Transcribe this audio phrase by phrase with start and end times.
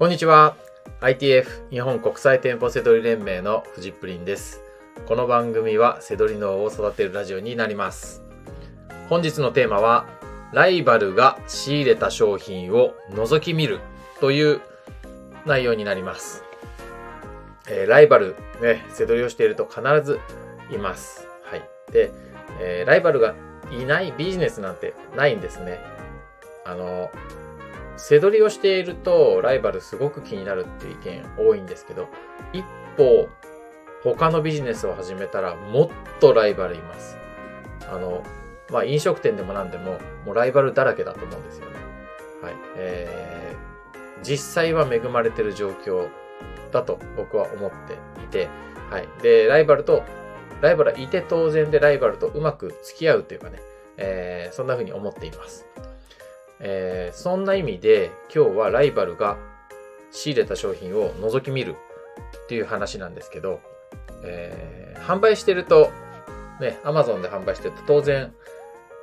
[0.00, 0.56] こんにちは。
[1.02, 4.62] ITF 日本国際店舗セドリ連盟のフジプリンです。
[5.04, 8.22] この番組はセドリ脳を育てるラジオになります。
[9.10, 10.06] 本日のテーマは、
[10.54, 13.80] ライバルが仕入れた商品を覗き見る
[14.22, 14.62] という
[15.44, 16.44] 内容になります。
[17.68, 20.18] えーライバル、ね、セドリをしていると必ず
[20.72, 21.28] います。
[21.44, 21.92] はい。
[21.92, 22.10] で、
[22.58, 23.34] えーライバルが
[23.70, 25.78] いないビジネスなんてないんですね。
[26.64, 27.10] あの、
[28.00, 32.08] 背取りをしているとライバルすごく気になるっていう意見多いんですけど、
[32.52, 32.64] 一
[32.96, 33.28] 方、
[34.02, 35.88] 他のビジネスを始めたらもっ
[36.20, 37.18] とライバルいます。
[37.90, 38.22] あの、
[38.70, 41.76] まあ、飲食店でも何でも、もうライバルだらけだと思うんですよね。
[42.42, 42.54] はい。
[42.76, 46.08] えー、実際は恵まれてる状況
[46.72, 48.48] だと僕は思っていて、
[48.90, 49.08] はい。
[49.22, 50.02] で、ライバルと、
[50.62, 53.60] ライバルはいて当然でライバルとうまく付き合うというかね、
[53.98, 55.66] えー、そんな風に思っています。
[56.60, 59.36] えーそんな意味で今日はライバルが
[60.10, 61.74] 仕入れた商品を覗き見る
[62.44, 63.60] っていう話なんですけど、
[64.22, 65.90] えー販売してると、
[66.60, 68.32] ね、アマゾンで販売してると当然、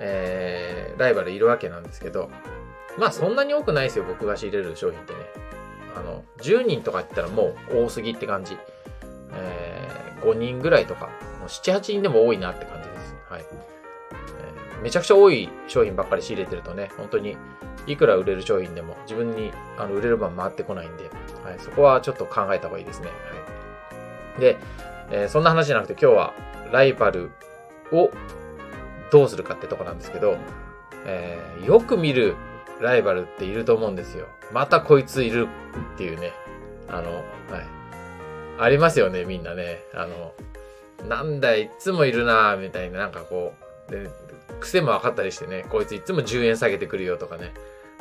[0.00, 2.30] えーライバルいるわけなんですけど、
[2.98, 5.18] まあそんなに多くないですよ、僕が仕入れる商品ってね。
[5.94, 8.56] あの、10人とか言ったらもう多すぎって感じ。
[9.34, 11.06] えー5人ぐらいとか、
[11.40, 13.14] もう7、8人でも多いなって感じです。
[13.28, 13.44] はい。
[14.82, 17.36] めちゃくちゃ多い商品ばっかり仕入れてるとね、本当に
[17.86, 21.04] いくら売れる商品でも自分にあの売れる番回ってこないんで、
[21.44, 23.06] はい、そこはちょっと考えた方がいいですね。
[23.06, 23.12] は
[24.38, 24.58] い、で、
[25.10, 26.34] えーそんな話じゃなくて今日は
[26.72, 27.30] ライバル
[27.92, 28.10] を
[29.10, 30.36] どうするかってとこなんですけど、
[31.06, 32.34] えーよく見る
[32.80, 34.26] ライバルっていると思うんですよ。
[34.52, 35.48] またこいついる
[35.94, 36.32] っていうね。
[36.88, 37.24] あの、はい。
[38.58, 39.78] ありますよね、みんなね。
[39.94, 40.34] あの、
[41.08, 44.10] なんだい、いつもいるなぁみたいな、なんかこう、で、
[44.60, 47.52] 癖も分かったりしてね、こいついつも10円下げてくるよとかね。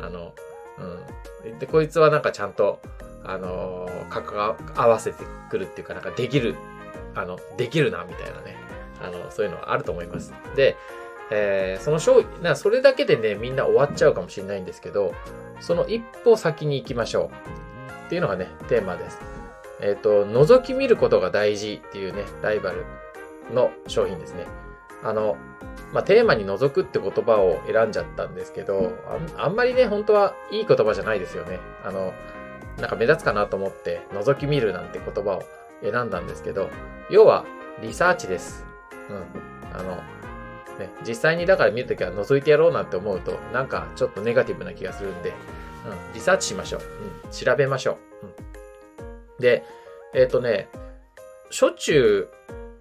[0.00, 0.32] あの、
[0.78, 1.58] うん。
[1.58, 2.80] で、こいつはなんかちゃんと、
[3.24, 6.56] あのー価格合わせてくるっていうか、なんかできる、
[7.14, 8.56] あの、できるな、みたいなね。
[9.02, 10.32] あの、そういうのはあると思います。
[10.54, 10.76] で、
[11.30, 15.14] えーその商品、なそれだけでね、みんな終わっちゃうかもしれないんですけど、
[15.60, 17.30] その一歩先に行きましょ
[18.02, 18.06] う。
[18.06, 19.18] っていうのがね、テーマです。
[19.80, 22.84] えっ、と、覗き見ることが大事っていうね、ライバル
[23.52, 24.46] の商品ですね。
[25.06, 25.36] あの、
[25.92, 31.60] まあ、テーマに覗くって言葉を選んじゃったんですけど、あんあんまりね、本当はいい言葉じゃないですよね。
[31.84, 32.12] あの、
[32.78, 35.44] なんか目立つかなと思って、覗き見るなんて言葉を
[35.82, 36.68] 選んだんですけど、
[37.08, 37.44] 要は、
[37.82, 38.64] リサーチです。
[39.08, 39.78] うん。
[39.78, 39.96] あの、
[40.78, 46.80] ね、実際にだから見るときは覗いてやろうなんて思うと、なんかちょっとネガティブな気がするんで、うん、リサーチしましょう。
[47.26, 48.26] うん、調べましょう。
[48.26, 49.64] うん、で、
[50.14, 50.68] えっ、とね、
[51.50, 52.28] しょっちゅ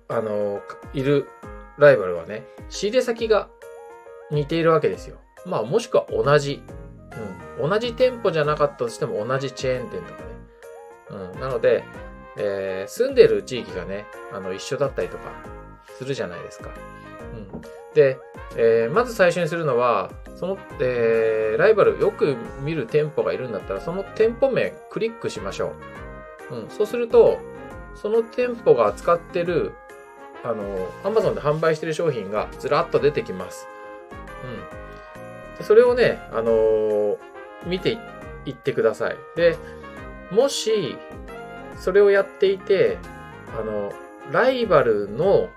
[0.09, 0.61] う、あの、
[0.93, 1.27] いる
[1.77, 3.49] ライバルはね、仕入れ先が
[4.31, 5.17] 似ているわけですよ。
[5.45, 6.63] まあ、もしくは同じ。
[7.59, 11.33] うん、同じ店舗じゃなかったとしても同じチェーン店とかね。
[11.33, 11.83] うん、なので、
[12.37, 15.23] えー住んでる地域がね、あの、一緒だったりとか
[15.97, 16.71] するじゃないですか。
[17.33, 17.61] うん、
[17.93, 18.17] で、
[18.57, 25.73] えーまず最初にするのは、その、えーライバルよく見る店舗がいるんだったら、その店舗名クリックしましょ
[26.51, 26.55] う。
[26.55, 27.39] うん、そうすると、
[27.95, 29.71] その店舗が扱ってる、
[30.45, 30.63] あの、
[31.03, 33.67] Amazon で販売してる商品がずらっと出てきます。
[34.43, 35.57] うん。
[35.57, 37.17] でそれをね、あの
[37.65, 37.97] 見て
[38.45, 39.17] いってください。
[39.35, 39.57] で、
[40.31, 40.97] もし、
[41.77, 42.99] それをやっていて、
[43.59, 43.91] あの、
[44.31, 45.49] ライバルの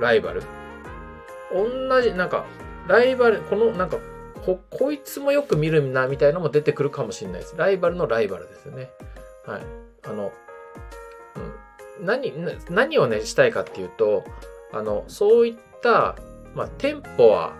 [0.00, 0.42] ライバル？
[1.52, 2.46] 同じ、なんか、
[2.88, 3.98] ライバル、この、なんか、
[4.46, 7.54] こ、こいつもよく見るな、みたいなのも出てくるかもしれないです。
[7.56, 8.90] ライバルのライバルですよね。
[9.46, 9.62] はい。
[10.04, 10.32] あの、
[12.00, 12.32] 何、
[12.70, 14.24] 何をね、したいかっていうと、
[14.72, 16.16] あの、そういった、
[16.54, 17.54] まあ、店舗は、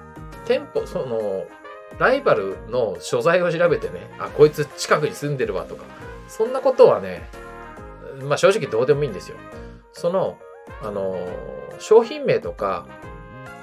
[0.47, 1.47] 店舗、その、
[1.99, 5.85] ライバルの所在を調べてね、あ、こいつ近くに住んでるわとか、
[6.29, 7.29] そんなことはね、
[8.23, 9.37] まあ正直どうでもいいんですよ。
[9.93, 10.39] その、
[10.83, 11.17] あの、
[11.79, 12.87] 商品名とか、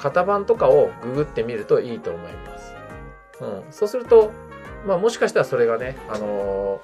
[0.02, 2.74] 型番とかをググってみるといいと思います。
[3.42, 3.64] うん。
[3.72, 4.32] そうすると、
[4.86, 6.82] まあもしかしたらそれがね、あの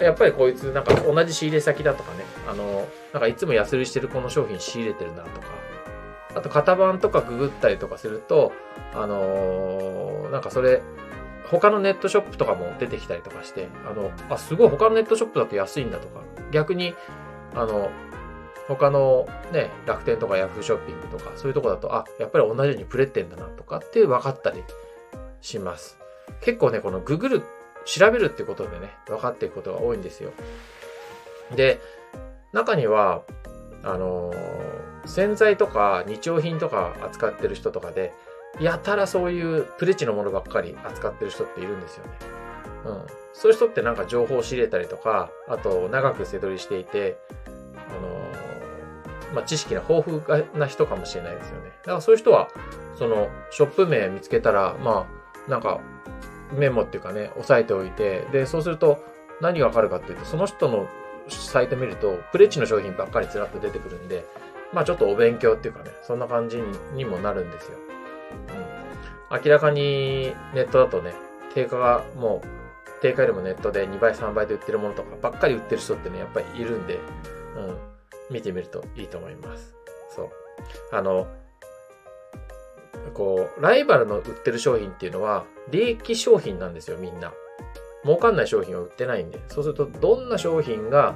[0.00, 5.46] やっぱりこいつなんか同じ仕入れ先だとかね、あのなんかいつも安売りしてるこの商品仕入れてるなとか、
[6.34, 8.52] あと型番とかググったりとかすると、
[8.92, 10.82] あのなんかそれ、
[11.48, 16.94] 他のネットショップとかも出てきたりとかして、あの、あ、すごい他のネットショップだと安いんだとか、逆に、
[17.54, 17.90] あの、
[18.66, 24.64] 他のね、楽天とかヤフーショッピングとか、そういうとこだと、あ、やっぱり同じようにプレってんだなとかって分かったり
[25.42, 25.98] します。
[26.40, 27.42] 結構ね、このググる、
[27.84, 30.32] 調べるってことでね、分かっていくことが多いんですよ。
[31.54, 31.80] で、
[32.52, 33.22] 中には、
[33.82, 38.12] あのー洗剤とか日用品とか扱ってる人とかで、
[38.60, 42.10] やたらそういうプレチのものばっかり扱ってる人っているんですよね。
[42.86, 43.06] うん。
[43.32, 47.50] そういう人ってなんか情報を仕入れたりとか、あと長く背取りしていて、あ
[48.00, 51.70] のー、まあ、知識が豊富な人かもしれないですよね。
[51.82, 52.48] だからそういう人は、
[52.96, 55.06] その、ショップ名見つけたら、ま
[55.46, 55.80] あ、なんか、
[56.52, 59.02] メモっていうかね、押さえておいて、で、そうすると、
[59.40, 60.86] 何がわかるかっていうと、その人の
[61.28, 64.24] サイト見ると、プレッチの商品ばっかりずらっと出てくるんで、
[64.72, 66.62] まあちょっとお勉強っていうかね、そんな感じ
[66.94, 67.78] にもなるんですよ。
[69.30, 69.40] うん。
[69.44, 71.14] 明らかにネットだとね、
[71.54, 76.98] 定価がもう、定価よりもネットで2倍、3倍で売ってるものとかばっかり売ってる人ってね、やっぱりいるんで、
[77.56, 77.78] うん。
[78.30, 79.74] 見てみるといいと思います。
[80.14, 80.30] そう。
[80.92, 81.26] あの、
[83.14, 87.32] こう、ライバルの売ってる商品っていうのは、利益商品なんですよ、みんな。
[88.04, 91.14] 儲かんない商品を売ってないんで、そうするとどんな商品が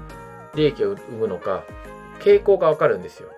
[0.55, 1.65] 利益を生むのか、
[2.21, 3.29] 傾向がわかるんですよ。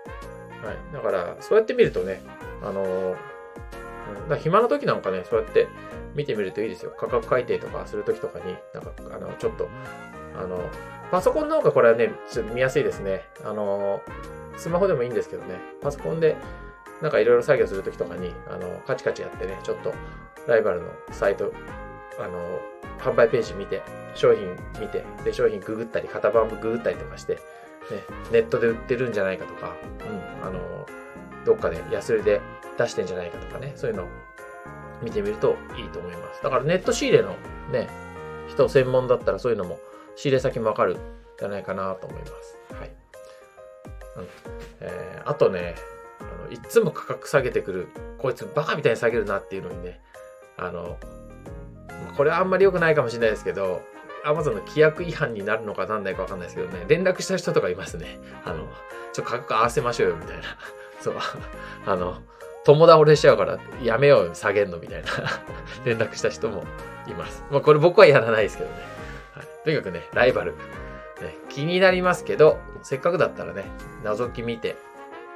[0.62, 0.76] はい。
[0.92, 2.22] だから、そうやって見るとね、
[2.62, 3.16] あのー、
[4.28, 5.66] だ暇な時なんかね、そうやって
[6.14, 6.92] 見てみるといいですよ。
[6.96, 9.68] 価格改定とかする時とかに、なんか、あの、ちょっと、
[10.38, 10.60] あの、
[11.10, 13.22] パソコンの方がこれはね、ちょっと見やすいですね。
[13.44, 14.00] あの、
[14.56, 16.36] スマホでもいいんですけどね、パソコンで、
[17.02, 19.94] なんかいろいろ作業するときとかに、あの、カチカチやってね、ちょっと
[20.46, 21.52] ライバルのサイト、
[22.18, 22.60] あの、
[22.98, 23.82] 販売ページ見て、
[24.14, 27.40] 商品見て、で、商品ググったり、型番ググったりとかして、ね、
[28.30, 29.74] ネットで売ってるんじゃないかとか、
[30.42, 30.86] うん、あの、
[31.44, 32.40] どっかで安売りで
[32.76, 34.06] 出してんじゃないかとかね、そういうのを
[35.02, 36.42] 見てみるといいと思います。
[36.42, 37.36] だからネット仕入れの
[37.72, 37.88] ね、
[38.48, 39.78] 人専門だったらそういうのも
[40.16, 40.98] 仕入れ先もわかるん
[41.38, 42.56] じゃないかなと思います。
[42.74, 42.90] はい。
[44.16, 44.26] うん
[44.80, 45.74] えー、あとね、
[46.50, 47.88] いつも価格下げてくる、
[48.18, 50.00] こいつバカみたいに下げるなっていうのにね、
[50.56, 50.98] あの、
[52.16, 53.82] これはあんまり良くないかもしれないですけど、
[54.24, 58.18] アマゾンの規約違反になるのかなんないかわかんないですけどね、連絡した人とかいますね。
[58.44, 58.66] あの、
[59.12, 60.42] ちょっと価格合わせましょうよ、みたいな。
[61.00, 61.14] そう。
[61.86, 62.18] あの、
[62.64, 65.08] 友倒れしちゃうからやめようよ、下げんの、みたいな
[65.84, 66.64] 連絡した人も
[67.06, 67.42] います。
[67.50, 68.76] まあこれ僕はやらないですけどね。
[69.34, 70.52] はい、とにかくね、ライバル。
[70.52, 73.64] ね、気になりますけど、せっかくだったらね、
[74.04, 74.76] 覗き見て、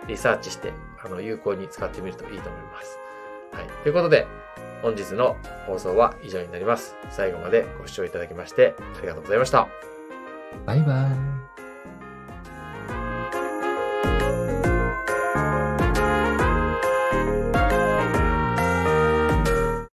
[0.09, 2.99] リサーチして、あの、有効に使ってみるといいと思います。
[3.53, 3.67] はい。
[3.83, 4.27] ということで、
[4.83, 5.37] 本日の
[5.67, 6.95] 放送は以上になります。
[7.11, 9.67] 最後までご視聴いただきましてありがとうございました。
[10.67, 11.44] バイバイ。